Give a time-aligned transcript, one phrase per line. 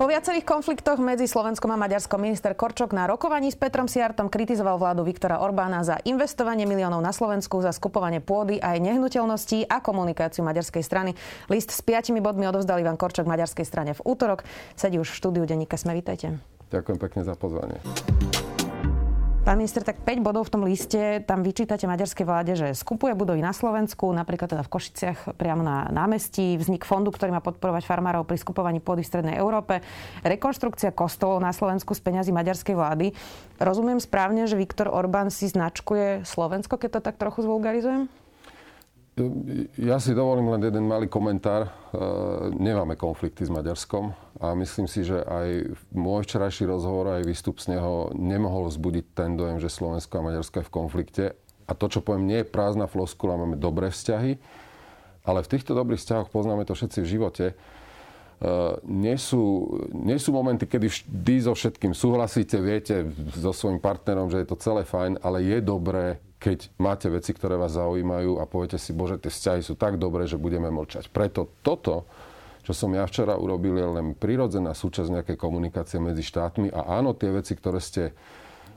[0.00, 4.80] Po viacerých konfliktoch medzi Slovenskom a Maďarskom minister Korčok na rokovaní s Petrom Siartom kritizoval
[4.80, 10.40] vládu Viktora Orbána za investovanie miliónov na Slovensku, za skupovanie pôdy aj nehnuteľností a komunikáciu
[10.40, 11.12] maďarskej strany.
[11.52, 14.48] List s piatimi bodmi odovzdal Ivan Korčok maďarskej strane v útorok.
[14.72, 16.40] Sedí už v štúdiu denníka Sme, vítajte.
[16.72, 17.76] Ďakujem pekne za pozvanie.
[19.50, 23.42] Pán minister, tak 5 bodov v tom liste, tam vyčítate maďarskej vláde, že skupuje budovy
[23.42, 28.22] na Slovensku, napríklad teda v Košiciach priamo na námestí, vznik fondu, ktorý má podporovať farmárov
[28.30, 29.82] pri skupovaní pôdy v Strednej Európe,
[30.22, 33.10] rekonštrukcia kostolov na Slovensku z peňazí maďarskej vlády.
[33.58, 38.06] Rozumiem správne, že Viktor Orbán si značkuje Slovensko, keď to tak trochu zvulgarizujem?
[39.76, 41.66] Ja si dovolím len jeden malý komentár.
[41.66, 41.70] E,
[42.56, 47.76] nemáme konflikty s Maďarskom a myslím si, že aj môj včerajší rozhovor, aj výstup z
[47.76, 51.24] neho nemohol vzbudiť ten dojem, že Slovensko a Maďarsko je v konflikte.
[51.68, 54.40] A to, čo poviem, nie je prázdna floskula, máme dobré vzťahy,
[55.26, 57.46] ale v týchto dobrých vzťahoch poznáme to všetci v živote.
[57.50, 57.54] E,
[58.88, 64.46] nie sú, nie sú momenty, kedy vždy so všetkým súhlasíte, viete so svojím partnerom, že
[64.46, 68.80] je to celé fajn, ale je dobré keď máte veci, ktoré vás zaujímajú a poviete
[68.80, 71.12] si, bože, tie vzťahy sú tak dobré, že budeme mlčať.
[71.12, 72.08] Preto toto,
[72.64, 77.12] čo som ja včera urobil, je len prirodzená súčasť nejakej komunikácie medzi štátmi a áno,
[77.12, 78.16] tie veci, ktoré ste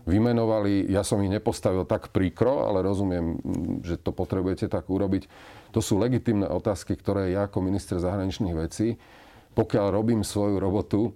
[0.03, 3.39] vymenovali, ja som ich nepostavil tak príkro, ale rozumiem,
[3.79, 5.31] že to potrebujete tak urobiť.
[5.71, 8.99] To sú legitimné otázky, ktoré ja ako minister zahraničných vecí,
[9.55, 11.15] pokiaľ robím svoju robotu,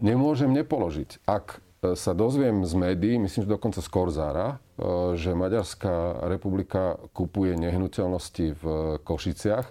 [0.00, 1.28] nemôžem nepoložiť.
[1.28, 1.60] Ak
[1.94, 8.46] sa dozviem z médií, myslím, že dokonca z Korzára, E, že Maďarská republika kupuje nehnuteľnosti
[8.60, 8.64] v
[9.00, 9.66] Košiciach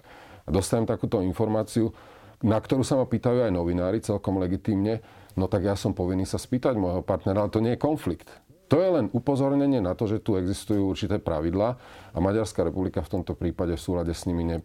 [0.46, 1.94] a dostanem takúto informáciu,
[2.42, 5.00] na ktorú sa ma pýtajú aj novinári celkom legitímne,
[5.38, 8.28] no tak ja som povinný sa spýtať môjho partnera, ale to nie je konflikt.
[8.66, 11.78] To je len upozornenie na to, že tu existujú určité pravidlá
[12.10, 14.58] a Maďarská republika v tomto prípade v súlade s nimi ne,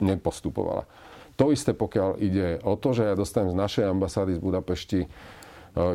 [0.00, 0.88] nepostupovala.
[1.36, 5.00] To isté, pokiaľ ide o to, že ja dostanem z našej ambasády z Budapešti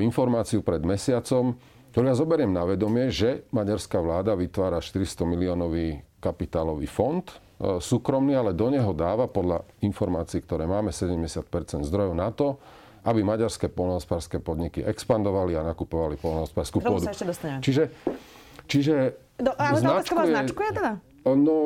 [0.03, 1.56] informáciu pred mesiacom,
[1.90, 8.35] ktorú ja zoberiem na vedomie, že maďarská vláda vytvára 400 miliónový kapitálový fond, e, súkromný,
[8.38, 11.50] ale do neho dáva podľa informácií, ktoré máme, 70
[11.88, 12.59] zdrojov na to,
[13.07, 17.07] aby maďarské polnohospodárske podniky expandovali a nakupovali polnohospodárskú pôdu.
[17.63, 17.84] Čiže,
[18.67, 18.96] čiže
[19.40, 20.91] Do, ale značkuje, značkuje teda?
[21.35, 21.57] No,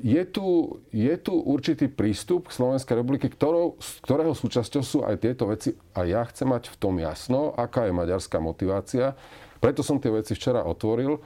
[0.00, 3.76] je tu, je tu určitý prístup k Slovenskej republiky, ktorou,
[4.06, 5.74] ktorého súčasťou sú aj tieto veci.
[5.92, 9.18] A ja chcem mať v tom jasno, aká je maďarská motivácia.
[9.60, 11.20] Preto som tie veci včera otvoril.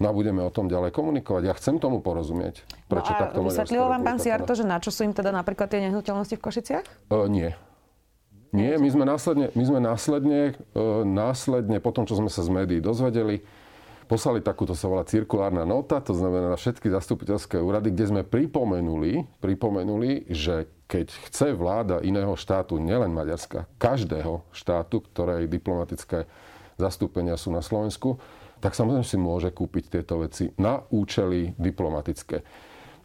[0.00, 1.42] No a budeme o tom ďalej komunikovať.
[1.44, 2.64] Ja chcem tomu porozumieť.
[2.88, 5.68] Prečo no a takto vysvetlil vám pán Siarto, že na čo sú im teda napríklad
[5.68, 6.84] tie nehnuteľnosti v Košiciach?
[7.12, 7.52] Uh, nie.
[8.50, 10.40] Nie, my sme následne, my sme následne,
[10.72, 13.44] uh, následne, po tom, čo sme sa z médií dozvedeli,
[14.10, 19.22] poslali takúto sa volá cirkulárna nota, to znamená na všetky zastupiteľské úrady, kde sme pripomenuli,
[19.38, 26.26] pripomenuli, že keď chce vláda iného štátu, nielen Maďarska, každého štátu, ktorej diplomatické
[26.74, 28.18] zastúpenia sú na Slovensku,
[28.58, 32.42] tak samozrejme si môže kúpiť tieto veci na účely diplomatické.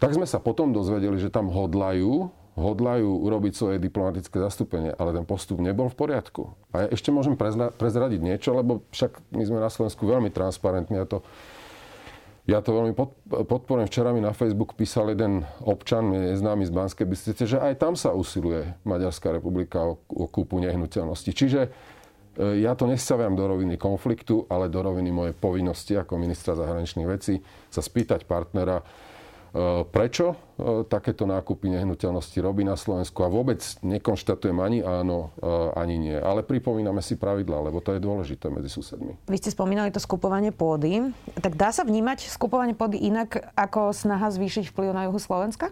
[0.02, 5.28] Tak sme sa potom dozvedeli, že tam hodlajú, hodlajú urobiť svoje diplomatické zastúpenie, ale ten
[5.28, 6.56] postup nebol v poriadku.
[6.72, 7.36] A ja ešte môžem
[7.76, 11.20] prezradiť niečo, lebo však my sme na Slovensku veľmi transparentní a to
[12.46, 12.94] ja to veľmi
[13.50, 13.90] podporujem.
[13.90, 18.14] Včera mi na Facebook písal jeden občan, neznámy z Banskej Bystrice, že aj tam sa
[18.14, 21.34] usiluje Maďarská republika o, o kúpu nehnuteľnosti.
[21.34, 21.74] Čiže
[22.36, 27.08] E, ja to nestaviam do roviny konfliktu, ale do roviny mojej povinnosti ako ministra zahraničných
[27.08, 27.40] vecí
[27.72, 28.84] sa spýtať partnera,
[29.92, 30.36] prečo e,
[30.88, 35.32] takéto nákupy nehnuteľnosti robí na Slovensku a vôbec nekonštatujem ani áno,
[35.80, 36.18] ani nie.
[36.20, 39.16] Ale pripomíname si pravidla, lebo to je dôležité medzi susedmi.
[39.32, 41.16] Vy ste spomínali to skupovanie pôdy.
[41.40, 45.72] Tak dá sa vnímať skupovanie pôdy inak ako snaha zvýšiť vplyv na juhu Slovenska?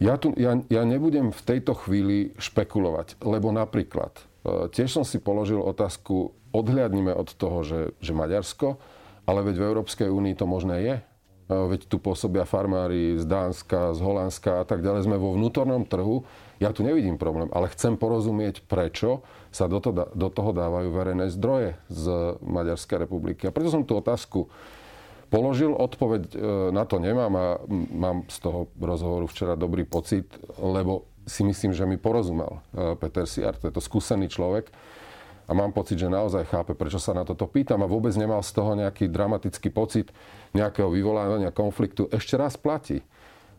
[0.00, 5.20] Ja, tu, ja, ja nebudem v tejto chvíli špekulovať, lebo napríklad E, tiež som si
[5.20, 8.80] položil otázku, odhliadnime od toho, že, že Maďarsko,
[9.28, 10.94] ale veď v Európskej únii to možné je.
[11.50, 15.10] Veď tu pôsobia farmári z Dánska, z Holandska a tak ďalej.
[15.10, 16.22] Sme vo vnútornom trhu.
[16.62, 21.26] Ja tu nevidím problém, ale chcem porozumieť, prečo sa do, to, do toho dávajú verejné
[21.34, 23.50] zdroje z Maďarskej republiky.
[23.50, 24.46] A preto som tú otázku
[25.26, 25.74] položil.
[25.74, 26.36] Odpoveď e,
[26.70, 27.46] na to nemám a
[27.90, 33.26] mám z toho rozhovoru včera dobrý pocit, lebo si myslím, že mi porozumel e, Peter
[33.26, 33.58] Siar.
[33.58, 34.70] To je to skúsený človek.
[35.50, 38.54] A mám pocit, že naozaj chápe, prečo sa na toto pýtam a vôbec nemal z
[38.54, 40.14] toho nejaký dramatický pocit
[40.54, 43.02] nejakého vyvolávania konfliktu, ešte raz platí.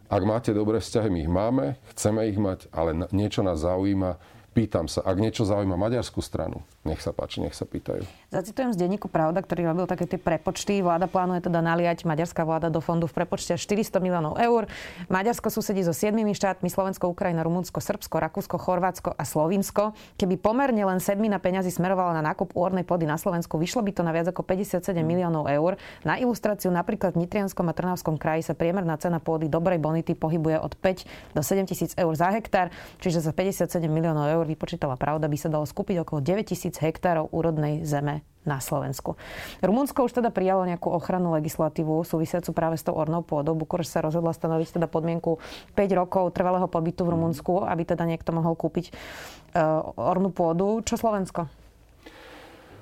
[0.08, 4.16] Ak máte dobré vzťahy, my ich máme, chceme ich mať, ale niečo nás zaujíma,
[4.52, 8.04] Pýtam sa, ak niečo zaujíma maďarskú stranu, nech sa páči, nech sa pýtajú.
[8.36, 10.84] Zacitujem z denníku Pravda, ktorý robil také tie prepočty.
[10.84, 14.68] Vláda plánuje teda naliať maďarská vláda do fondu v prepočte 400 miliónov eur.
[15.08, 19.96] Maďarsko susedí so siedmimi štátmi Slovensko, Ukrajina, Rumunsko, Srbsko, Rakúsko, Chorvátsko a Slovinsko.
[20.20, 24.04] Keby pomerne len sedmina peňazí smerovala na nákup úornej pôdy na Slovensku, vyšlo by to
[24.04, 25.80] na viac ako 57 miliónov eur.
[26.04, 30.60] Na ilustráciu napríklad v Nitrianskom a Trnavskom kraji sa priemerná cena pôdy dobrej bonity pohybuje
[30.60, 32.68] od 5 do 7 tisíc eur za hektár,
[33.00, 37.30] čiže za 57 miliónov eur eur vypočítala pravda, by sa dalo skúpiť okolo 9000 hektárov
[37.30, 39.22] úrodnej zeme na Slovensku.
[39.62, 43.54] Rumunsko už teda prijalo nejakú ochrannú legislatívu súvisiacu práve s tou ornou pôdou.
[43.54, 45.38] Bukureš sa rozhodla stanoviť teda podmienku
[45.78, 50.82] 5 rokov trvalého pobytu v Rumunsku, aby teda niekto mohol kúpiť uh, ornú pôdu.
[50.82, 51.61] Čo Slovensko?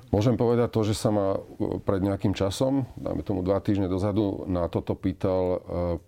[0.09, 4.41] Môžem povedať to, že sa ma e, pred nejakým časom, dáme tomu dva týždne dozadu,
[4.50, 5.57] na toto pýtal e,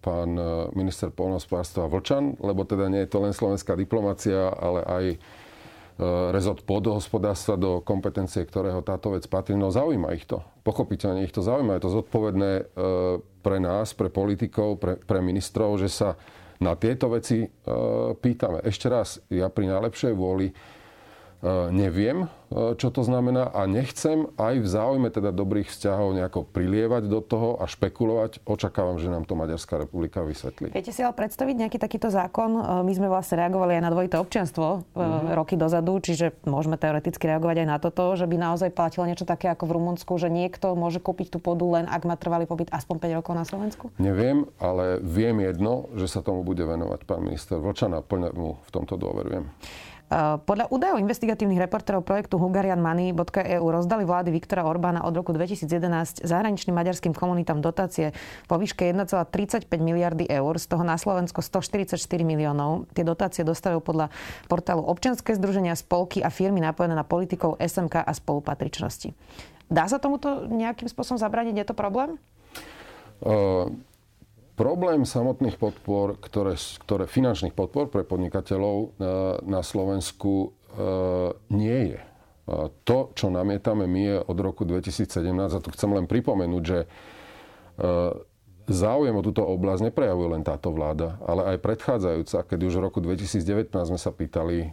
[0.02, 5.06] pán e, minister polnohospodárstva Vlčan, lebo teda nie je to len slovenská diplomácia, ale aj
[6.34, 9.54] rezort pôdohospodárstva, do kompetencie ktorého táto vec patrí.
[9.54, 10.42] No zaujíma ich to.
[10.66, 11.78] Pochopiteľne ich to zaujíma.
[11.78, 12.74] Je to zodpovedné
[13.46, 16.18] pre nás, pre politikov, pre, pre ministrov, že sa
[16.58, 17.46] na tieto veci
[18.18, 18.66] pýtame.
[18.66, 20.50] Ešte raz, ja pri najlepšej vôli
[21.74, 27.10] neviem, e, čo to znamená a nechcem aj v záujme teda dobrých vzťahov nejako prilievať
[27.10, 28.46] do toho a špekulovať.
[28.46, 30.70] Očakávam, že nám to Maďarská republika vysvetlí.
[30.70, 32.54] Viete si ale predstaviť nejaký takýto zákon?
[32.54, 35.34] E, my sme vlastne reagovali aj na dvojité občianstvo mm-hmm.
[35.34, 39.50] roky dozadu, čiže môžeme teoreticky reagovať aj na toto, že by naozaj platilo niečo také
[39.50, 43.02] ako v Rumunsku, že niekto môže kúpiť tú pôdu len ak má trvalý pobyt aspoň
[43.02, 43.90] 5 rokov na Slovensku?
[43.98, 48.06] Neviem, ale viem jedno, že sa tomu bude venovať pán minister Vlčana.
[48.06, 49.50] Plne mu v tomto dôverujem.
[50.12, 56.76] Eh, podľa údajov investigatívnych reportérov projektu hungarianmoney.eu rozdali vlády Viktora Orbána od roku 2011 zahraničným
[56.76, 58.12] maďarským komunitám dotácie
[58.52, 61.96] po výške 1,35 miliardy eur, z toho na Slovensko 144
[62.28, 62.92] miliónov.
[62.92, 64.12] Tie dotácie dostávajú podľa
[64.52, 69.16] portálu občianske združenia, spolky a firmy napojené na politikov SMK a spolupatričnosti.
[69.72, 71.64] Dá sa tomuto nejakým spôsobom zabrániť?
[71.64, 72.20] Je to problém?
[73.24, 73.72] Uh...
[74.62, 80.48] Problém samotných podpor, ktoré, ktoré finančných podpor pre podnikateľov na, na Slovensku e,
[81.50, 81.98] nie je.
[81.98, 82.06] E,
[82.86, 86.88] to, čo namietame my je od roku 2017, a tu chcem len pripomenúť, že e,
[88.70, 93.02] záujem o túto oblasť neprejavuje len táto vláda, ale aj predchádzajúca, kedy už v roku
[93.02, 94.70] 2019 sme sa pýtali e,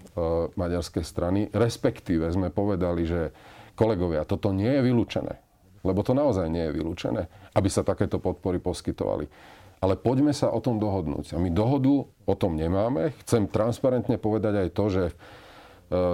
[0.52, 3.32] maďarskej strany, respektíve sme povedali, že
[3.72, 5.40] kolegovia, toto nie je vylúčené.
[5.80, 7.24] Lebo to naozaj nie je vylúčené,
[7.56, 11.34] aby sa takéto podpory poskytovali ale poďme sa o tom dohodnúť.
[11.34, 13.14] A my dohodu o tom nemáme.
[13.22, 15.14] Chcem transparentne povedať aj to, že e,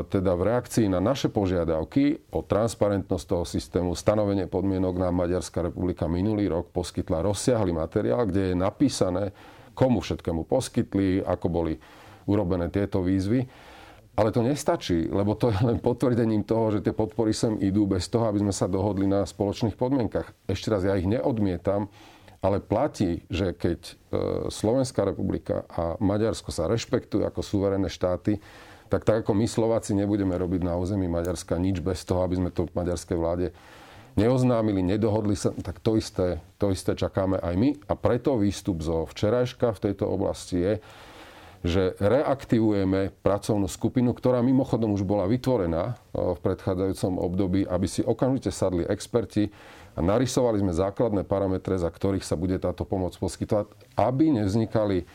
[0.05, 6.05] teda v reakcii na naše požiadavky o transparentnosť toho systému, stanovenie podmienok nám Maďarská republika
[6.05, 9.33] minulý rok poskytla rozsiahly materiál, kde je napísané,
[9.73, 11.75] komu všetkému poskytli, ako boli
[12.29, 13.49] urobené tieto výzvy.
[14.15, 18.07] Ale to nestačí, lebo to je len potvrdením toho, že tie podpory sem idú bez
[18.07, 20.31] toho, aby sme sa dohodli na spoločných podmienkach.
[20.47, 21.91] Ešte raz, ja ich neodmietam,
[22.45, 23.93] ale platí, že keď e,
[24.53, 28.37] Slovenská republika a Maďarsko sa rešpektujú ako suverénne štáty,
[28.93, 32.53] tak tak ako my Slováci nebudeme robiť na území Maďarska nič bez toho, aby sme
[32.53, 33.49] to maďarskej vláde
[34.15, 37.71] neoznámili, nedohodli sa, tak to isté, to isté čakáme aj my.
[37.89, 40.75] A preto výstup zo včerajška v tejto oblasti je,
[41.65, 48.05] že reaktivujeme pracovnú skupinu, ktorá mimochodom už bola vytvorená e, v predchádzajúcom období, aby si
[48.05, 49.49] okamžite sadli experti,
[49.95, 55.07] a narysovali sme základné parametre, za ktorých sa bude táto pomoc poskytovať, aby nevznikali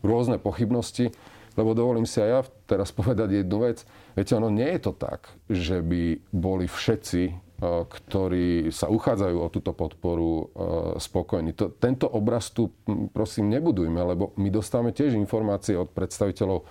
[0.00, 1.12] rôzne pochybnosti,
[1.54, 3.84] lebo dovolím si aj ja teraz povedať jednu vec.
[4.16, 7.32] Viete, ono nie je to tak, že by boli všetci, e,
[7.84, 10.44] ktorí sa uchádzajú o túto podporu, e,
[11.00, 11.52] spokojní.
[11.60, 12.72] To, tento obraz tu
[13.12, 16.64] prosím nebudujme, lebo my dostávame tiež informácie od predstaviteľov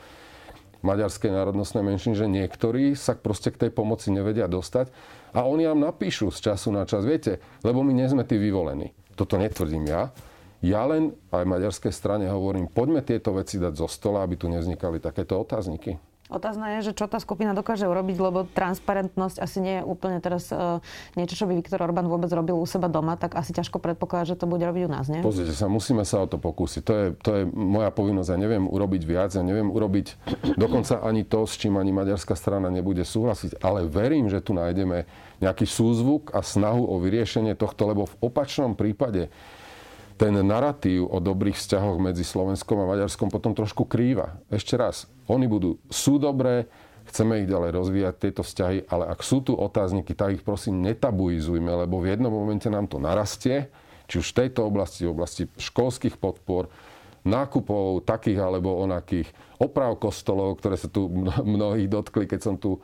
[0.83, 4.91] maďarskej národnostnej menšiny, že niektorí sa proste k tej pomoci nevedia dostať
[5.33, 8.93] a oni nám napíšu z času na čas, viete, lebo my nie sme tí vyvolení.
[9.17, 10.13] Toto netvrdím ja.
[10.63, 15.03] Ja len aj maďarskej strane hovorím, poďme tieto veci dať zo stola, aby tu nevznikali
[15.03, 15.99] takéto otázniky.
[16.33, 20.49] Otázna je, že čo tá skupina dokáže urobiť, lebo transparentnosť asi nie je úplne teraz
[20.49, 20.81] uh,
[21.13, 24.39] niečo, čo by Viktor Orbán vôbec robil u seba doma, tak asi ťažko predpokladať, že
[24.41, 25.21] to bude robiť u nás, nie?
[25.21, 26.81] Pozrite sa, musíme sa o to pokúsiť.
[26.81, 28.33] To je, to je moja povinnosť.
[28.33, 30.17] Ja neviem urobiť viac, ja neviem urobiť
[30.57, 35.05] dokonca ani to, s čím ani maďarská strana nebude súhlasiť, ale verím, že tu nájdeme
[35.37, 39.29] nejaký súzvuk a snahu o vyriešenie tohto, lebo v opačnom prípade
[40.17, 44.37] ten narratív o dobrých vzťahoch medzi Slovenskom a Maďarskom potom trošku krýva.
[44.53, 46.69] Ešte raz, oni budú, sú dobré,
[47.09, 51.85] chceme ich ďalej rozvíjať, tieto vzťahy, ale ak sú tu otázniky, tak ich prosím netabuizujme,
[51.85, 53.67] lebo v jednom momente nám to narastie,
[54.07, 56.69] či už v tejto oblasti, v oblasti školských podpor,
[57.23, 61.07] nákupov takých alebo onakých, oprav kostolov, ktoré sa tu
[61.55, 62.79] mnohých dotkli, keď som tu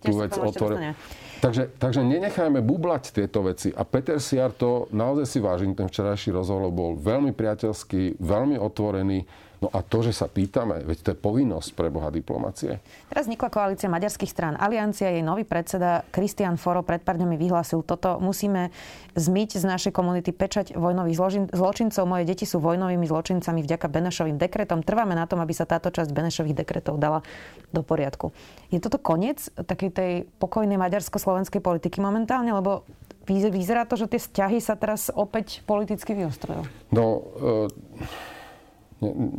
[0.00, 0.96] tú vec otvoril.
[1.40, 3.72] Takže, takže nenechajme bublať tieto veci.
[3.72, 9.24] A Peter Siar to, naozaj si vážim, ten včerajší rozhovor bol veľmi priateľský, veľmi otvorený.
[9.60, 12.80] No a to, že sa pýtame, veď to je povinnosť pre Boha diplomácie.
[13.12, 14.56] Teraz vznikla koalícia maďarských strán.
[14.56, 18.16] Aliancia, jej nový predseda Kristian Foro pred pár dňami vyhlásil toto.
[18.24, 18.72] Musíme
[19.20, 22.08] zmyť z našej komunity pečať vojnových zločincov.
[22.08, 24.80] Moje deti sú vojnovými zločincami vďaka Benešovým dekretom.
[24.80, 27.20] Trváme na tom, aby sa táto časť Benešových dekretov dala
[27.68, 28.32] do poriadku.
[28.72, 32.56] Je toto koniec takej tej pokojnej maďarsko-slovenskej politiky momentálne?
[32.56, 32.88] Lebo
[33.28, 36.64] vyzerá to, že tie vzťahy sa teraz opäť politicky vyostrujú.
[36.96, 37.28] No,
[37.68, 38.29] e-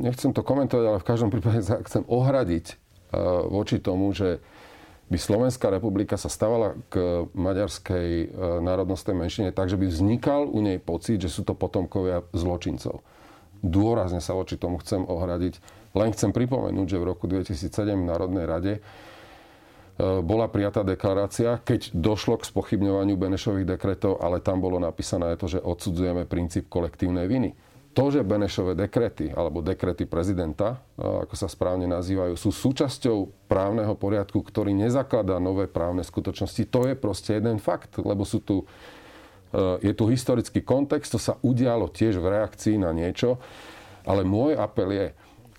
[0.02, 2.76] nechcem to komentovať, ale v každom prípade chcem ohradiť e,
[3.48, 4.42] voči tomu, že
[5.12, 8.26] by Slovenská republika sa stávala k maďarskej e,
[8.64, 13.06] národnostnej menšine tak, že by vznikal u nej pocit, že sú to potomkovia zločincov.
[13.62, 15.62] Dôrazne sa voči tomu chcem ohradiť.
[15.94, 18.82] Len chcem pripomenúť, že v roku 2007 v Národnej rade e,
[20.26, 25.62] bola prijatá deklarácia, keď došlo k spochybňovaniu Benešových dekretov, ale tam bolo napísané to, že
[25.62, 27.52] odsudzujeme princíp kolektívnej viny
[27.92, 34.40] to, že Benešové dekrety alebo dekrety prezidenta, ako sa správne nazývajú, sú súčasťou právneho poriadku,
[34.40, 38.64] ktorý nezakladá nové právne skutočnosti, to je proste jeden fakt, lebo sú tu,
[39.52, 43.40] e, je tu historický kontext, to sa udialo tiež v reakcii na niečo,
[44.08, 45.08] ale môj apel je,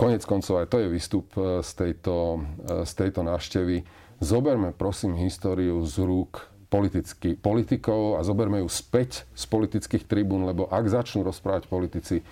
[0.01, 3.85] konec koncov aj to je výstup e, z tejto, e, z tejto návštevy,
[4.25, 10.65] zoberme prosím históriu z rúk politicky, politikov a zoberme ju späť z politických tribún, lebo
[10.73, 12.25] ak začnú rozprávať politici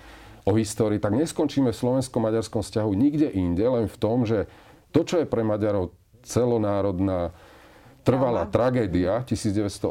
[0.49, 4.49] o histórii, tak neskončíme v slovensko-maďarskom vzťahu nikde inde, len v tom, že
[4.89, 5.93] to, čo je pre Maďarov
[6.25, 7.29] celonárodná
[8.01, 9.85] trvalá tragédia 1918,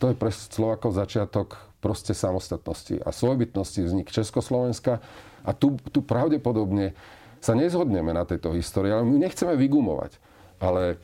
[0.00, 5.04] to je pre Slovakov začiatok proste samostatnosti a svojbytnosti vznik Československa
[5.44, 6.96] a tu, tu pravdepodobne
[7.40, 10.20] sa nezhodneme na tejto histórii, ale my nechceme vygumovať.
[10.60, 11.00] Ale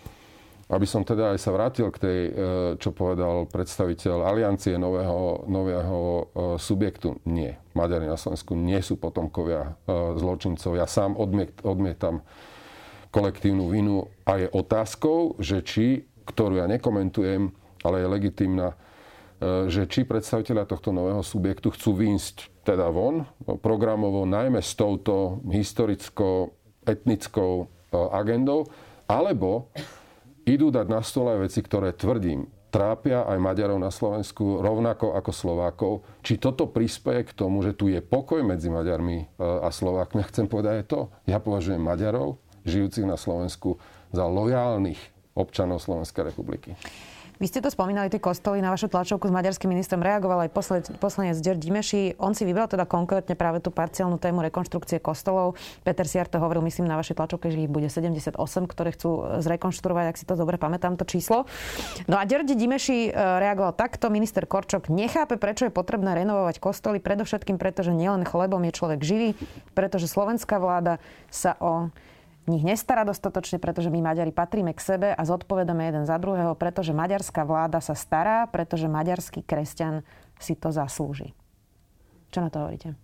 [0.67, 2.31] aby som teda aj sa vrátil k tej, e,
[2.83, 6.23] čo povedal predstaviteľ aliancie nového, nového e,
[6.59, 7.23] subjektu.
[7.23, 7.63] Nie.
[7.79, 10.75] Maďari na Slovensku nie sú potomkovia e, zločincov.
[10.75, 12.27] Ja sám odmiet, odmietam
[13.15, 17.55] kolektívnu vinu a je otázkou, že či, ktorú ja nekomentujem,
[17.87, 18.75] ale je legitimná,
[19.71, 23.25] že či predstaviteľia tohto nového subjektu chcú výjsť teda von
[23.63, 27.67] programovo, najmä s touto historicko-etnickou
[28.11, 28.67] agendou,
[29.07, 29.71] alebo
[30.47, 35.93] idú dať na stole veci, ktoré tvrdím, trápia aj Maďarov na Slovensku rovnako ako Slovákov.
[36.23, 40.23] Či toto prispieje k tomu, že tu je pokoj medzi Maďarmi e, a Slovákmi?
[40.29, 41.01] Chcem povedať aj to.
[41.27, 43.83] Ja považujem Maďarov, žijúcich na Slovensku,
[44.15, 44.99] za lojálnych
[45.35, 46.73] občanov Slovenskej republiky.
[47.37, 50.57] Vy ste to spomínali, tie kostoly, na vašu tlačovku s maďarským ministrom reagoval aj
[50.97, 52.17] poslanec, Ger Dimeši.
[52.17, 55.53] On si vybral teda konkrétne práve tú parciálnu tému rekonštrukcie kostolov.
[55.85, 60.05] Peter Siar to hovoril, myslím, na vašej tlačovke, že ich bude 78, ktoré chcú zrekonštruovať,
[60.09, 61.45] ak si to dobre pamätám, to číslo.
[62.09, 64.09] No a Ďordi Dimeši e, reagoval takto.
[64.09, 69.05] Minister Korčok nechápe, prečo je potrebné renovovať kostoly, predovšetkým preto, že nielen chlebom je človek
[69.05, 69.37] živý,
[69.77, 71.93] pretože slovenská vláda sa o
[72.51, 76.95] nich nestará dostatočne, pretože my Maďari patríme k sebe a zodpovedáme jeden za druhého, pretože
[76.95, 80.07] maďarská vláda sa stará, pretože maďarský kresťan
[80.39, 81.35] si to zaslúži.
[82.31, 82.95] Čo na to hovoríte?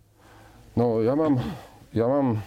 [0.78, 1.42] No ja mám,
[1.90, 2.40] ja mám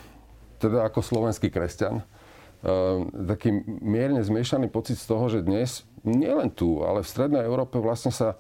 [0.57, 3.51] teda ako slovenský kresťan uh, taký
[3.83, 8.39] mierne zmiešaný pocit z toho, že dnes, nielen tu, ale v Strednej Európe vlastne sa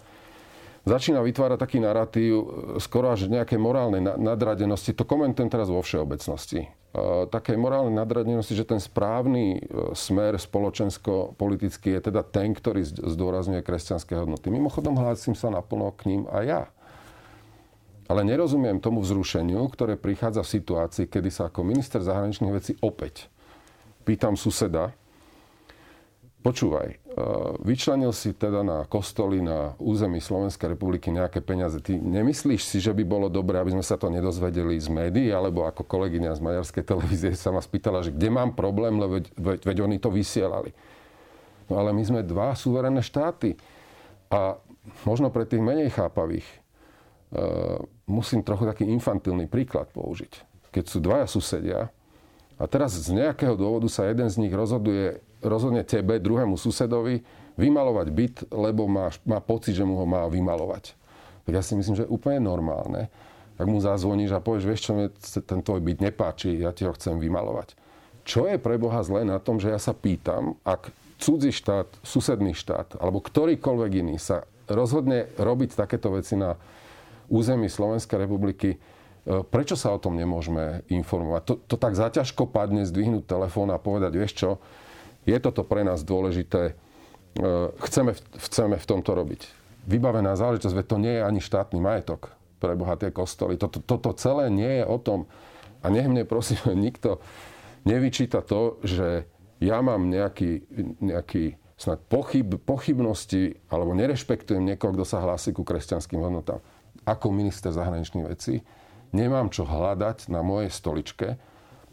[0.85, 2.45] začína vytvárať taký narratív e,
[2.77, 4.93] skoro až nejaké morálnej nadradenosti.
[4.93, 6.69] To komentujem teraz vo všeobecnosti.
[6.95, 13.59] E, také morálnej nadradenosti, že ten správny e, smer spoločensko-politický je teda ten, ktorý zdôrazňuje
[13.59, 14.47] kresťanské hodnoty.
[14.47, 16.61] Mimochodom hlásim sa naplno k ním aj ja.
[18.07, 23.27] Ale nerozumiem tomu vzrušeniu, ktoré prichádza v situácii, kedy sa ako minister zahraničných vecí opäť
[24.05, 24.93] pýtam suseda,
[26.45, 26.97] Počúvaj, e,
[27.65, 31.81] vyčlenil si teda na kostoly na území Slovenskej republiky nejaké peniaze.
[31.81, 35.65] Ty nemyslíš si, že by bolo dobré, aby sme sa to nedozvedeli z médií, alebo
[35.65, 39.59] ako kolegyňa z maďarskej televízie sa ma spýtala, že kde mám problém, lebo veď, veď,
[39.65, 40.69] veď oni to vysielali.
[41.65, 43.57] No ale my sme dva suverénne štáty.
[44.29, 44.61] A
[45.01, 50.45] možno pre tých menej chápavých uh, musím trochu taký infantilný príklad použiť.
[50.69, 51.89] Keď sú dvaja susedia
[52.61, 57.21] a teraz z nejakého dôvodu sa jeden z nich rozhoduje rozhodne tebe, druhému susedovi,
[57.55, 60.97] vymalovať byt, lebo má, má pocit, že mu ho má vymalovať.
[61.47, 63.07] Tak ja si myslím, že je úplne normálne.
[63.55, 65.07] Ak mu zazvoníš a povieš, vieš čo, mi
[65.47, 67.77] ten tvoj byt nepáči, ja ti ho chcem vymalovať.
[68.27, 72.51] čo je pre Boha zlé na tom, že ja sa pýtam, ak cudzí štát, susedný
[72.57, 76.57] štát alebo ktorýkoľvek iný sa rozhodne robiť takéto veci na
[77.29, 78.77] území Slovenskej republiky, e,
[79.45, 81.41] prečo sa o tom nemôžeme informovať?
[81.45, 84.49] To, to tak zaťažko padne zdvihnúť telefón a povedať, vieš čo,
[85.25, 86.73] je toto pre nás dôležité,
[87.37, 87.43] e,
[87.89, 89.41] chceme, chceme v tomto robiť.
[89.85, 93.57] Vybavená záležitosť, veď to nie je ani štátny majetok pre bohaté kostoly.
[93.57, 95.29] Toto, toto celé nie je o tom.
[95.85, 97.21] A nech mne prosím nikto
[97.85, 99.29] nevyčíta to, že
[99.61, 100.65] ja mám nejaký,
[100.99, 106.59] nejaký snad pochyb, pochybnosti alebo nerešpektujem niekoho, kto sa hlási ku kresťanským hodnotám.
[107.05, 108.65] Ako minister zahraničných vecí
[109.13, 111.27] nemám čo hľadať na mojej stoličke,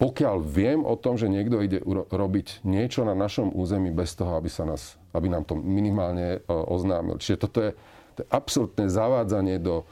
[0.02, 1.78] pokiaľ viem o tom, že niekto ide
[2.10, 6.50] robiť niečo na našom území bez toho, aby, sa nás, aby nám to minimálne e,
[6.50, 7.22] oznámil.
[7.22, 7.70] Čiže toto je,
[8.18, 9.86] to je absolútne zavádzanie do,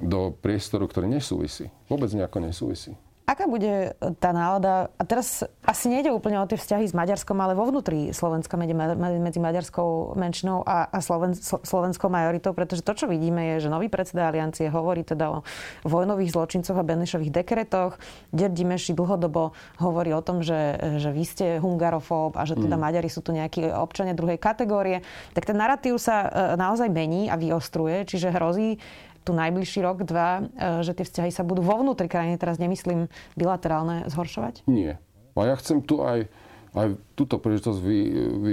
[0.00, 1.68] do priestoru, ktorý nesúvisí.
[1.84, 2.96] Vôbec nejako nesúvisí.
[3.46, 4.90] Aká bude tá nálada?
[4.98, 8.74] A teraz asi nejde úplne o tie vzťahy s Maďarskom, ale vo vnútri Slovenska medzi,
[8.74, 13.86] medzi maďarskou menšinou a, a Sloven, slovenskou majoritou, pretože to, čo vidíme, je, že nový
[13.86, 15.38] predseda aliancie hovorí teda o
[15.86, 18.02] vojnových zločincoch a Benešových dekretoch.
[18.34, 22.82] Dimeši dlhodobo hovorí o tom, že, že vy ste hungarofób a že teda mm.
[22.82, 25.06] Maďari sú tu nejakí občania druhej kategórie.
[25.38, 28.82] Tak ten narratív sa e, naozaj mení a vyostruje, čiže hrozí,
[29.26, 33.10] tu najbližší rok, dva, e, že tie vzťahy sa budú vo vnútri krajiny, teraz nemyslím
[33.34, 34.62] bilaterálne, zhoršovať?
[34.70, 35.02] Nie.
[35.34, 36.30] A ja chcem tu aj,
[36.78, 37.98] aj túto príležitosť vy,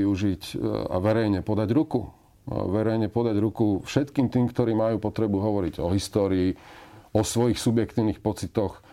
[0.01, 0.53] využiť e,
[0.89, 2.09] a verejne podať ruku.
[2.49, 6.57] A verejne podať ruku všetkým tým, ktorí majú potrebu hovoriť o histórii,
[7.13, 8.83] o svojich subjektívnych pocitoch,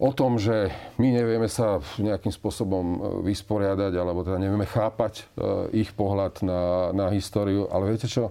[0.00, 5.26] o tom, že my nevieme sa nejakým spôsobom e, vysporiadať, alebo teda nevieme chápať
[5.74, 7.66] ich pohľad na, na históriu.
[7.68, 8.30] Ale viete čo?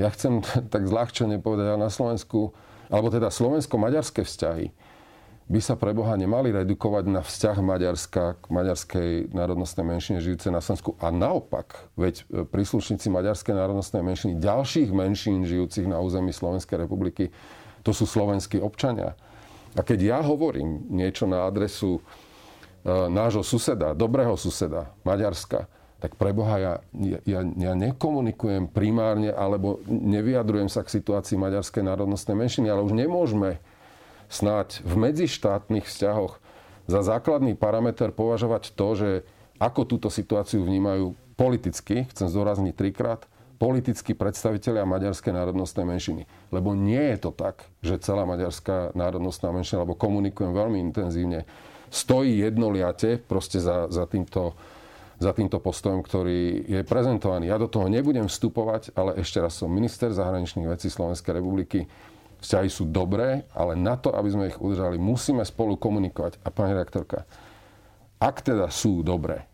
[0.00, 0.40] Ja chcem
[0.72, 2.52] tak zľahčene povedať, na Slovensku,
[2.92, 4.72] alebo teda slovensko-maďarské vzťahy,
[5.52, 10.62] by sa pre Boha nemali redukovať na vzťah Maďarska k maďarskej národnostnej menšine žijúce na
[10.62, 10.94] Slovensku.
[11.02, 17.34] A naopak, veď e, príslušníci maďarskej národnostnej menšiny, ďalších menšín žijúcich na území Slovenskej republiky,
[17.82, 19.18] to sú slovenskí občania.
[19.74, 22.00] A keď ja hovorím niečo na adresu e,
[22.88, 25.66] nášho suseda, dobrého suseda, Maďarska,
[26.02, 26.74] tak pre Boha ja,
[27.22, 33.62] ja, ja nekomunikujem primárne alebo nevyjadrujem sa k situácii maďarskej národnostnej menšiny, ale už nemôžeme
[34.26, 36.42] snáď v medzištátnych vzťahoch
[36.90, 39.10] za základný parameter považovať to, že
[39.62, 43.30] ako túto situáciu vnímajú politicky, chcem zdôrazniť trikrát,
[43.62, 46.26] politickí predstavitelia maďarskej národnostnej menšiny.
[46.50, 51.46] Lebo nie je to tak, že celá maďarská národnostná menšina, lebo komunikujem veľmi intenzívne,
[51.94, 54.58] stojí jednoliate proste za, za týmto
[55.22, 57.48] za týmto postojom, ktorý je prezentovaný.
[57.48, 61.86] Ja do toho nebudem vstupovať, ale ešte raz som minister zahraničných vecí Slovenskej republiky.
[62.42, 66.42] Vzťahy sú dobré, ale na to, aby sme ich udržali, musíme spolu komunikovať.
[66.42, 67.22] A pani rektorka,
[68.18, 69.46] ak teda sú dobré,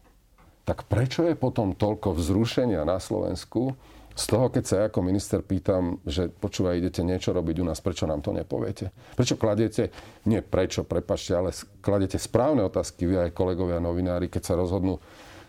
[0.65, 3.77] tak prečo je potom toľko vzrušenia na Slovensku
[4.19, 7.79] z toho, keď sa ja ako minister pýtam, že počúvaj, idete niečo robiť u nás,
[7.79, 8.91] prečo nám to nepoviete?
[9.15, 9.95] Prečo kladete,
[10.27, 14.99] nie prečo, prepačte, ale kladete správne otázky vy aj kolegovia novinári, keď sa rozhodnú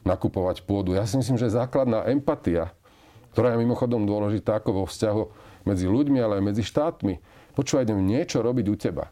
[0.07, 0.95] nakupovať pôdu.
[0.95, 2.71] Ja si myslím, že základná empatia,
[3.33, 5.23] ktorá je mimochodom dôležitá ako vo vzťahu
[5.67, 7.21] medzi ľuďmi, ale aj medzi štátmi.
[7.53, 9.05] Počúvaj, idem niečo robiť u teba.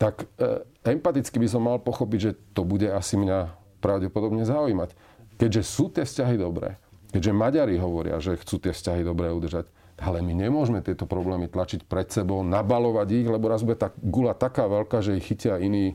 [0.00, 4.96] Tak e, empaticky by som mal pochopiť, že to bude asi mňa pravdepodobne zaujímať.
[5.38, 6.80] Keďže sú tie vzťahy dobré,
[7.14, 9.70] keďže Maďari hovoria, že chcú tie vzťahy dobré udržať,
[10.00, 14.34] ale my nemôžeme tieto problémy tlačiť pred sebou, nabalovať ich, lebo raz bude tá gula
[14.34, 15.94] taká veľká, že ich chytia iní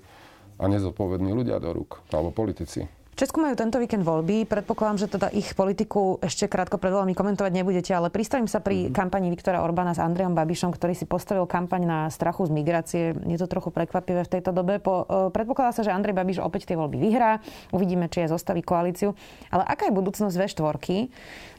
[0.55, 2.87] a nezodpovední ľudia do rúk, alebo politici.
[3.19, 4.47] Česku majú tento víkend voľby.
[4.47, 8.87] Predpokladám, že teda ich politiku ešte krátko pred voľbami komentovať nebudete, ale pristavím sa pri
[8.87, 8.95] mm-hmm.
[8.95, 13.03] kampani Viktora Orbána s Andrejom Babišom, ktorý si postavil kampaň na strachu z migrácie.
[13.27, 14.79] Je to trochu prekvapivé v tejto dobe.
[14.79, 17.43] Po, uh, predpokladá sa, že Andrej Babiš opäť tie voľby vyhrá.
[17.75, 19.11] Uvidíme, či je zostaví koalíciu.
[19.51, 20.79] Ale aká je budúcnosť V4?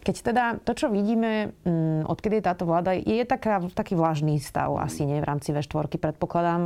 [0.00, 4.72] Keď teda to, čo vidíme, um, odkedy je táto vláda, je taká, taký vlažný stav,
[4.80, 6.62] asi nie v rámci V4, predpokladám,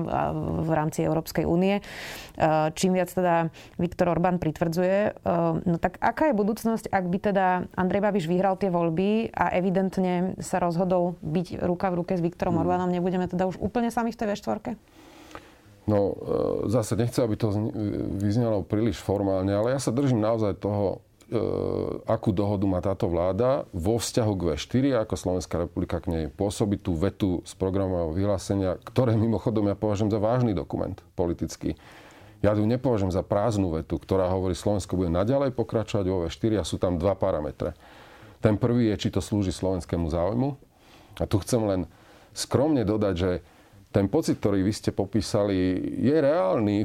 [0.65, 1.83] v rámci Európskej únie.
[2.39, 5.25] Uh, čím viac teda Viktor Orbán pritvrdzuje.
[5.25, 9.55] Ehm, no tak aká je budúcnosť, ak by teda Andrej Babiš vyhral tie voľby a
[9.55, 12.63] evidentne sa rozhodol byť ruka v ruke s Viktorom mm.
[12.63, 14.77] Orbánom, nebudeme teda už úplne sami v tej V4?
[15.85, 17.53] No, e, zase nechcem, aby to
[18.17, 21.14] vyznelo príliš formálne, ale ja sa držím naozaj toho, e,
[22.05, 26.77] akú dohodu má táto vláda vo vzťahu k V4, ako Slovenská republika k nej pôsobí
[26.77, 31.81] tú vetu z programového vyhlásenia, ktoré mimochodom ja považujem za vážny dokument politický.
[32.45, 36.69] Ja ju nepovažujem za prázdnu vetu, ktorá hovorí, Slovensko bude naďalej pokračovať vo V4 a
[36.69, 37.73] sú tam dva parametre.
[38.45, 40.61] Ten prvý je, či to slúži slovenskému záujmu.
[41.17, 41.81] A tu chcem len
[42.37, 43.31] skromne dodať, že
[43.97, 46.85] ten pocit, ktorý vy ste popísali, je reálny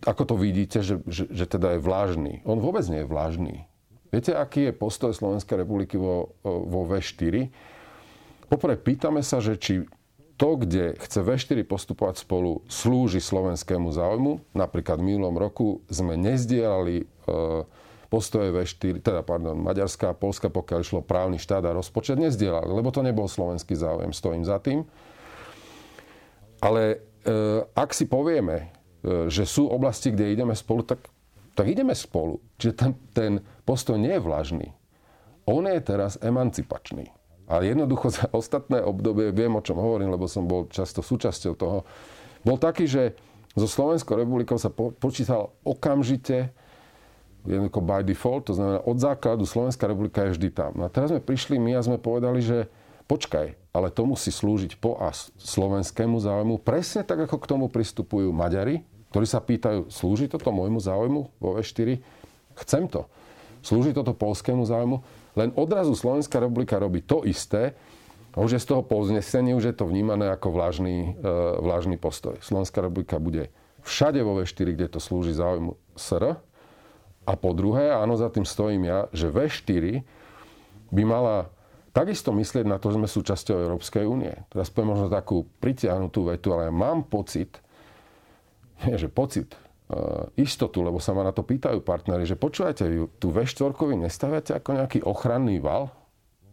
[0.00, 2.40] ako to vidíte, že, že, že teda je vlážny.
[2.48, 3.68] On vôbec nie je vlážny.
[4.10, 7.46] Viete, aký je postoj Slovenskej republiky vo, vo V4?
[8.50, 9.86] Poprvé, pýtame sa, že či
[10.34, 14.56] to, kde chce V4 postupovať spolu, slúži slovenskému záujmu.
[14.56, 17.04] Napríklad v minulom roku sme nezdielali e,
[18.08, 22.88] postoje V4, teda pardon, Maďarská a Polska, pokiaľ išlo právny štát a rozpočet, nezdielali, lebo
[22.88, 24.88] to nebol slovenský záujem, stojím za tým.
[26.64, 26.82] Ale
[27.22, 27.30] e,
[27.76, 28.72] ak si povieme,
[29.04, 31.04] e, že sú oblasti, kde ideme spolu, tak,
[31.60, 32.40] tak ideme spolu.
[32.56, 33.32] Čiže ten, ten
[33.68, 34.72] postoj nie je vlažný.
[35.44, 37.12] On je teraz emancipačný.
[37.44, 41.84] A jednoducho za ostatné obdobie, viem o čom hovorím, lebo som bol často súčasťou toho,
[42.40, 43.12] bol taký, že
[43.52, 46.56] zo Slovenskou republikou sa po, počítal okamžite
[47.44, 50.76] jednoducho by default, to znamená od základu Slovenská republika je vždy tam.
[50.76, 52.68] No a teraz sme prišli my a sme povedali, že
[53.08, 58.28] počkaj, ale to musí slúžiť po a slovenskému záujmu, presne tak, ako k tomu pristupujú
[58.30, 61.98] Maďari, ktorí sa pýtajú, slúži toto môjmu záujmu vo V4?
[62.64, 63.06] Chcem to.
[63.60, 65.02] Slúži toto polskému záujmu?
[65.36, 67.76] Len odrazu Slovenská republika robí to isté,
[68.38, 72.38] už je z toho povznesenie, už je to vnímané ako vlážny, e, vlážny postoj.
[72.38, 73.50] Slovenská republika bude
[73.82, 76.38] všade vo V4, kde to slúži záujmu SR,
[77.28, 80.02] a po druhé, áno, za tým stojím ja, že V4
[80.90, 81.52] by mala
[81.94, 84.34] takisto myslieť na to, že sme súčasťou Európskej únie.
[84.50, 87.62] Teraz poviem možno takú pritiahnutú vetu, ale ja mám pocit,
[88.86, 89.56] nie, že pocit,
[89.90, 92.86] uh, istotu, lebo sa ma na to pýtajú partnery, že počúvajte,
[93.18, 95.92] tu V4 nestaviate ako nejaký ochranný val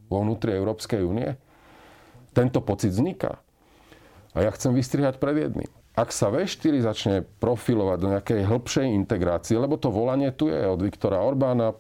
[0.08, 1.36] vo vnútri Európskej únie?
[2.32, 3.42] Tento pocit vzniká.
[4.38, 9.58] A ja chcem vystrihať pred jedným ak sa V4 začne profilovať do nejakej hĺbšej integrácie,
[9.58, 11.74] lebo to volanie tu je od Viktora Orbána,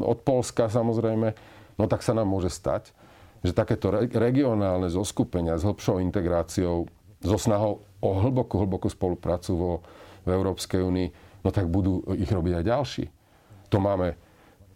[0.00, 1.36] od Polska samozrejme,
[1.76, 2.96] no tak sa nám môže stať,
[3.44, 6.88] že takéto regionálne zoskupenia s hĺbšou integráciou,
[7.22, 9.72] so snahou o hlbokú, hlbokú spoluprácu vo,
[10.26, 11.08] v Európskej únii,
[11.42, 13.04] no tak budú ich robiť aj ďalší.
[13.70, 14.14] To máme,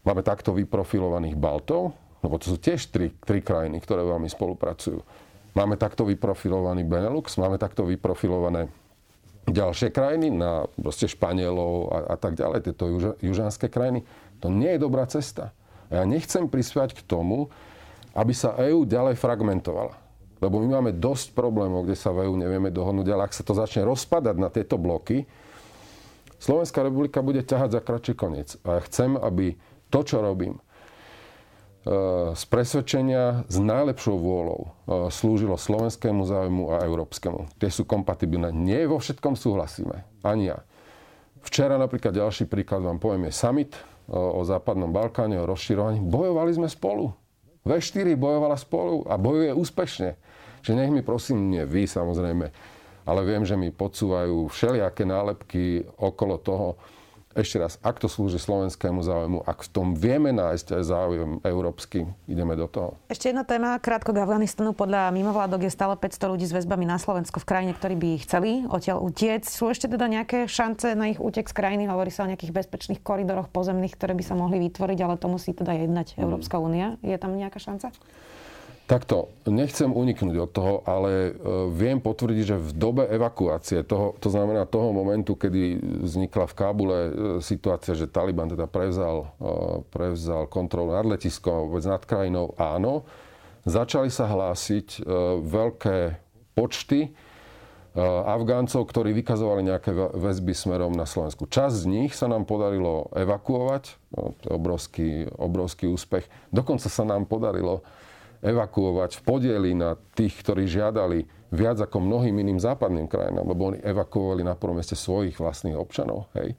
[0.06, 5.80] máme takto vyprofilovaných Baltov, lebo to sú tiež tri, tri krajiny, ktoré veľmi spolupracujú Máme
[5.80, 8.68] takto vyprofilovaný Benelux, máme takto vyprofilované
[9.48, 14.04] ďalšie krajiny, na proste Španielov a, a tak ďalej, tieto juž, južanské krajiny.
[14.44, 15.56] To nie je dobrá cesta.
[15.88, 17.48] Ja nechcem prispiať k tomu,
[18.12, 19.96] aby sa EÚ ďalej fragmentovala.
[20.37, 23.57] Lebo my máme dosť problémov, kde sa v EÚ nevieme dohodnúť, ale ak sa to
[23.57, 25.25] začne rozpadať na tieto bloky,
[26.37, 28.61] Slovenská republika bude ťahať za kratší koniec.
[28.68, 29.57] A ja chcem, aby
[29.88, 30.61] to, čo robím,
[32.35, 34.68] z presvedčenia s najlepšou vôľou e,
[35.07, 37.46] slúžilo slovenskému záujmu a európskemu.
[37.62, 38.51] Tie sú kompatibilné.
[38.51, 40.03] Nie vo všetkom súhlasíme.
[40.27, 40.66] Ani ja.
[41.46, 43.70] Včera napríklad ďalší príklad vám poviem je summit
[44.11, 46.03] o, o Západnom Balkáne, o rozširovaní.
[46.03, 47.14] Bojovali sme spolu.
[47.66, 50.14] V4 bojovala spolu a bojuje úspešne.
[50.62, 52.46] Čiže nech mi prosím, nie vy samozrejme,
[53.07, 56.68] ale viem, že mi podsúvajú všelijaké nálepky okolo toho,
[57.37, 62.09] ešte raz, ak to slúži slovenskému záujmu, ak v tom vieme nájsť aj záujem európsky,
[62.25, 62.96] ideme do toho.
[63.12, 64.72] Ešte jedna téma, krátko k Afganistanu.
[64.72, 68.64] Podľa mimovládok je stále 500 ľudí s väzbami na Slovensku v krajine, ktorí by chceli
[68.64, 69.44] odtiaľ utiec.
[69.44, 71.85] Sú ešte teda nejaké šance na ich útek z krajiny?
[71.87, 75.53] Hovorí sa o nejakých bezpečných koridoroch pozemných, ktoré by sa mohli vytvoriť, ale to musí
[75.53, 76.96] teda jednať Európska únia.
[77.05, 77.92] Je tam nejaká šanca?
[78.87, 81.31] Takto, nechcem uniknúť od toho, ale e,
[81.75, 86.99] viem potvrdiť, že v dobe evakuácie, toho, to znamená toho momentu, kedy vznikla v Kábule
[87.03, 87.11] e,
[87.42, 93.03] situácia, že Taliban teda prevzal, e, prevzal kontrolu nad letiskom, vôbec nad krajinou, áno,
[93.66, 95.03] začali sa hlásiť
[95.42, 95.99] veľké
[96.55, 97.11] počty
[98.07, 101.51] Afgáncov, ktorí vykazovali nejaké väzby smerom na Slovensku.
[101.51, 106.31] Čas z nich sa nám podarilo evakuovať, no, to je obrovský, obrovský úspech.
[106.55, 107.83] Dokonca sa nám podarilo
[108.42, 113.79] evakuovať v podieli na tých, ktorí žiadali viac ako mnohým iným západným krajinám, lebo oni
[113.81, 116.29] evakuovali na prvom mieste svojich vlastných občanov.
[116.35, 116.59] Hej.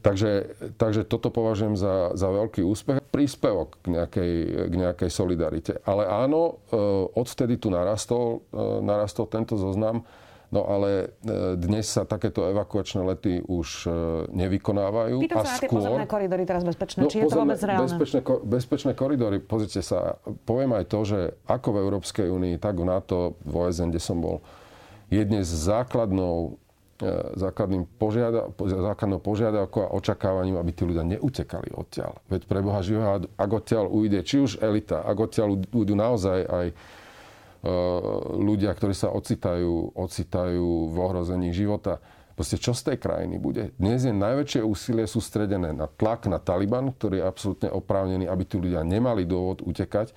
[0.00, 3.04] Takže, takže toto považujem za, za veľký úspech.
[3.12, 4.32] Príspevok k nejakej,
[4.72, 5.72] k nejakej solidarite.
[5.84, 6.78] Ale áno, e,
[7.12, 10.08] odvtedy tu narastol, e, narastol tento zoznam
[10.50, 13.90] No ale e, dnes sa takéto evakuačné lety už e,
[14.34, 15.22] nevykonávajú.
[15.22, 15.62] Pýtam a sa skôr...
[15.62, 17.06] na tie pozemné koridory teraz bezpečné.
[17.06, 17.86] No, Či je to vôbec reálne?
[17.86, 22.84] Bezpečné, bezpečné koridory, pozrite sa, poviem aj to, že ako v Európskej únii, tak v
[22.90, 24.42] NATO, v OSN, kde som bol,
[25.06, 26.58] je dnes základnou
[26.98, 32.18] e, základným požiada, základnou požiadavkou a očakávaním, aby tí ľudia neutekali odtiaľ.
[32.26, 36.66] Veď pre Boha živého, ak odtiaľ ujde či už elita, ak odtiaľ ujdu naozaj aj
[38.40, 42.00] ľudia, ktorí sa ocitajú, ocitajú v ohrození života.
[42.32, 43.76] Proste čo z tej krajiny bude?
[43.76, 48.56] Dnes je najväčšie úsilie sústredené na tlak na Taliban, ktorý je absolútne oprávnený, aby tí
[48.56, 50.16] ľudia nemali dôvod utekať.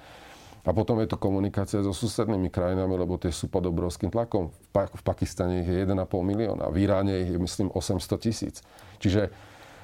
[0.63, 4.47] A potom je to komunikácia so susednými krajinami, lebo tie sú pod obrovským tlakom.
[4.47, 8.63] V, v Pakistane ich je 1,5 milióna, v Iráne ich je myslím 800 tisíc.
[9.03, 9.27] Čiže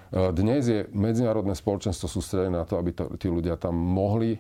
[0.10, 4.40] dnes je medzinárodné spoločenstvo sústredené na to, aby to, tí ľudia tam mohli e,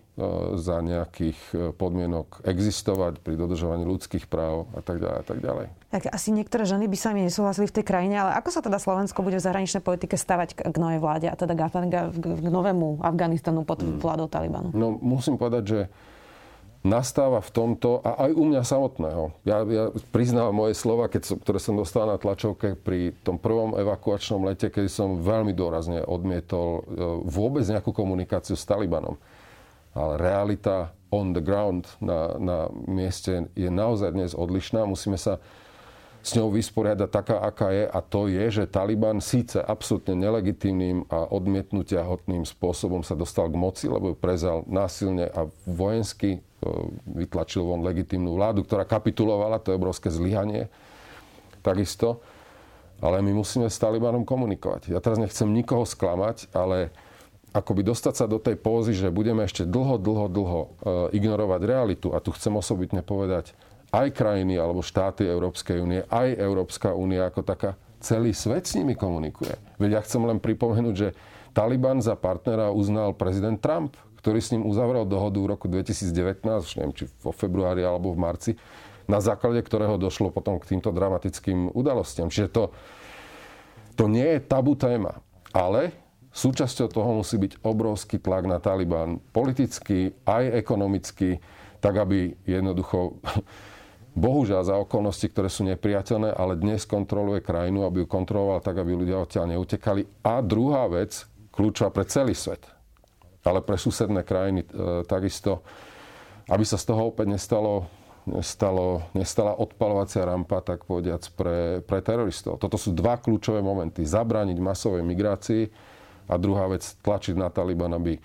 [0.58, 5.65] za nejakých e, podmienok existovať pri dodržovaní ľudských práv a tak ďalej a tak ďalej.
[5.93, 8.82] Tak asi niektoré ženy by sa mi nesúhlasili v tej krajine, ale ako sa teda
[8.82, 13.86] Slovensko bude v zahraničnej politike stavať k novej vláde a teda k, novému Afganistanu pod
[13.86, 14.01] hmm.
[14.01, 14.73] vládou Talibanu?
[14.73, 15.79] No musím povedať, že
[16.80, 19.24] nastáva v tomto, a aj u mňa samotného.
[19.44, 23.76] Ja, ja priznávam moje slova, keď som, ktoré som dostal na tlačovke pri tom prvom
[23.76, 26.82] evakuačnom lete, keď som veľmi dôrazne odmietol e,
[27.28, 29.20] vôbec nejakú komunikáciu s Talibanom.
[29.92, 34.88] Ale realita on the ground na, na mieste je naozaj dnes odlišná.
[34.88, 35.44] Musíme sa
[36.19, 37.86] s ňou vysporiadať taká, aká je.
[37.88, 43.55] A to je, že Taliban síce absolútne nelegitímnym a odmietnutia hodným spôsobom sa dostal k
[43.55, 46.39] moci, lebo ju prezal násilne a vojensky e,
[47.08, 50.67] vytlačil von legitímnu vládu, ktorá kapitulovala, to je obrovské zlyhanie.
[51.63, 52.19] Takisto.
[52.99, 54.91] Ale my musíme s Talibanom komunikovať.
[54.91, 56.91] Ja teraz nechcem nikoho sklamať, ale
[57.55, 60.67] akoby dostať sa do tej pózy, že budeme ešte dlho, dlho, dlho e,
[61.15, 62.08] ignorovať realitu.
[62.12, 63.55] A tu chcem osobitne povedať,
[63.89, 68.95] aj krajiny alebo štáty Európskej únie, aj Európska únia ako taká, celý svet s nimi
[68.95, 69.58] komunikuje.
[69.82, 71.10] Veď ja chcem len pripomenúť, že
[71.52, 76.75] Taliban za partnera uznal prezident Trump, ktorý s ním uzavrel dohodu v roku 2019, už
[76.80, 78.52] neviem, či vo februári alebo v marci,
[79.10, 82.30] na základe ktorého došlo potom k týmto dramatickým udalostiam.
[82.30, 82.63] Čiže to,
[83.97, 85.17] to nie je tabu téma.
[85.49, 85.97] Ale
[86.30, 91.41] súčasťou toho musí byť obrovský tlak na Taliban, politicky aj ekonomicky,
[91.82, 93.17] tak aby jednoducho
[94.17, 98.95] bohužiaľ za okolnosti, ktoré sú nepriateľné, ale dnes kontroluje krajinu, aby ju kontroloval tak, aby
[98.95, 100.06] ľudia odtiaľ neutekali.
[100.26, 102.65] A druhá vec, kľúčová pre celý svet,
[103.45, 104.67] ale pre susedné krajiny e,
[105.06, 105.62] takisto,
[106.50, 107.86] aby sa z toho opäť nestalo,
[108.26, 112.58] nestalo, nestala odpalovacia rampa, tak povediac, pre, pre teroristov.
[112.58, 114.02] Toto sú dva kľúčové momenty.
[114.02, 115.69] Zabrániť masovej migrácii
[116.30, 118.17] a druhá vec, tlačiť na Taliban, aby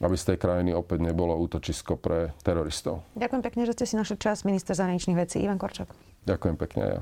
[0.00, 3.04] aby z tej krajiny opäť nebolo útočisko pre teroristov.
[3.16, 5.88] Ďakujem pekne, že ste si našli čas, minister zahraničných vecí Ivan Korčok.
[6.26, 7.00] Ďakujem pekne ja.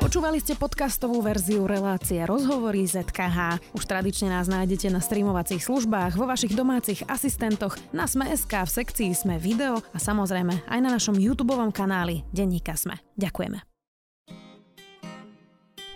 [0.00, 3.62] Počúvali ste podcastovú verziu relácie Rozhovory ZKH.
[3.76, 9.14] Už tradične nás nájdete na streamovacích službách, vo vašich domácich asistentoch, na Sme.sk, v sekcii
[9.14, 12.98] Sme video a samozrejme aj na našom YouTube kanáli Denníka Sme.
[13.14, 13.62] Ďakujeme.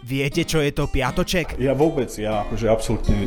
[0.04, 1.56] Viete, čo je to piatoček?
[1.56, 3.26] Ja vôbec, ja akože absolútne